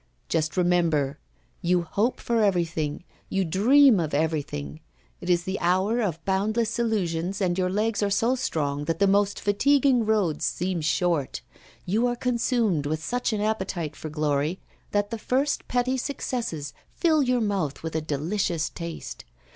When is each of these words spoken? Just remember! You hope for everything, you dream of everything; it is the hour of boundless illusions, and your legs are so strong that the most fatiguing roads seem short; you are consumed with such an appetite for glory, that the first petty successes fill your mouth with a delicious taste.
Just 0.29 0.57
remember! 0.57 1.19
You 1.61 1.83
hope 1.83 2.19
for 2.19 2.41
everything, 2.41 3.03
you 3.29 3.45
dream 3.45 3.99
of 3.99 4.15
everything; 4.15 4.79
it 5.19 5.29
is 5.29 5.43
the 5.43 5.59
hour 5.59 6.01
of 6.01 6.25
boundless 6.25 6.79
illusions, 6.79 7.39
and 7.39 7.55
your 7.55 7.69
legs 7.69 8.01
are 8.01 8.09
so 8.09 8.33
strong 8.33 8.85
that 8.85 8.97
the 8.97 9.05
most 9.05 9.39
fatiguing 9.39 10.03
roads 10.07 10.43
seem 10.43 10.81
short; 10.81 11.43
you 11.85 12.07
are 12.07 12.15
consumed 12.15 12.87
with 12.87 13.03
such 13.03 13.31
an 13.31 13.41
appetite 13.41 13.95
for 13.95 14.09
glory, 14.09 14.59
that 14.89 15.11
the 15.11 15.19
first 15.19 15.67
petty 15.67 15.97
successes 15.97 16.73
fill 16.89 17.21
your 17.21 17.39
mouth 17.39 17.83
with 17.83 17.95
a 17.95 18.01
delicious 18.01 18.69
taste. 18.71 19.23